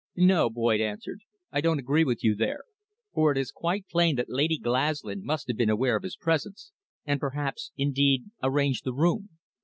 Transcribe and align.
"No," 0.15 0.49
Boyd 0.49 0.81
answered, 0.81 1.21
"I 1.51 1.61
don't 1.61 1.77
agree 1.77 2.03
with 2.03 2.23
you 2.23 2.33
there, 2.33 2.63
for 3.13 3.31
it 3.31 3.37
is 3.37 3.51
quite 3.51 3.87
plain 3.87 4.15
that 4.15 4.31
Lady 4.31 4.57
Glaslyn 4.57 5.23
must 5.23 5.47
have 5.47 5.57
been 5.57 5.69
aware 5.69 5.95
of 5.95 6.01
his 6.01 6.15
presence, 6.17 6.71
and 7.05 7.19
perhaps, 7.19 7.71
indeed, 7.77 8.23
arranged 8.41 8.83
the 8.83 8.93
room. 8.95 9.29